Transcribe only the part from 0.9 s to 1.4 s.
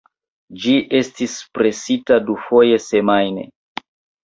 estis